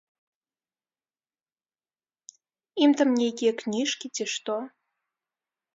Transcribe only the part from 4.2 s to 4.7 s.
што.